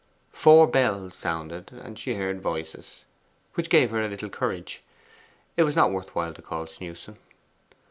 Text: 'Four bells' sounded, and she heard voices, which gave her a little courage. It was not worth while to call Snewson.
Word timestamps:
'Four 0.31 0.65
bells' 0.65 1.15
sounded, 1.15 1.71
and 1.71 1.99
she 1.99 2.15
heard 2.15 2.41
voices, 2.41 3.03
which 3.53 3.69
gave 3.69 3.91
her 3.91 4.01
a 4.01 4.07
little 4.07 4.29
courage. 4.29 4.81
It 5.55 5.61
was 5.61 5.75
not 5.75 5.91
worth 5.91 6.15
while 6.15 6.33
to 6.33 6.41
call 6.41 6.65
Snewson. 6.65 7.17